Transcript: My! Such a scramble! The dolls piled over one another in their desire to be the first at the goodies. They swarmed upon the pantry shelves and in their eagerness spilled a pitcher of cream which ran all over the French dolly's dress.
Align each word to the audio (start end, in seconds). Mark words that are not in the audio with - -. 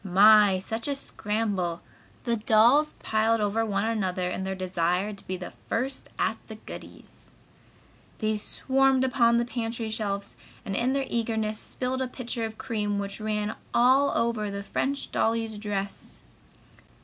My! 0.03 0.57
Such 0.57 0.87
a 0.87 0.95
scramble! 0.95 1.81
The 2.23 2.35
dolls 2.35 2.93
piled 3.03 3.39
over 3.39 3.63
one 3.63 3.85
another 3.85 4.31
in 4.31 4.43
their 4.43 4.55
desire 4.55 5.13
to 5.13 5.27
be 5.27 5.37
the 5.37 5.53
first 5.69 6.09
at 6.17 6.39
the 6.47 6.55
goodies. 6.55 7.27
They 8.17 8.35
swarmed 8.37 9.03
upon 9.03 9.37
the 9.37 9.45
pantry 9.45 9.91
shelves 9.91 10.35
and 10.65 10.75
in 10.75 10.93
their 10.93 11.05
eagerness 11.07 11.59
spilled 11.59 12.01
a 12.01 12.07
pitcher 12.07 12.43
of 12.45 12.57
cream 12.57 12.97
which 12.97 13.21
ran 13.21 13.55
all 13.75 14.09
over 14.17 14.49
the 14.49 14.63
French 14.63 15.11
dolly's 15.11 15.59
dress. 15.59 16.23